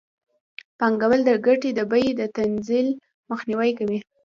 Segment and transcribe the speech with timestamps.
[0.79, 2.87] پانګوال د ګټې د بیې د تنزل
[3.29, 3.99] مخنیوی کوي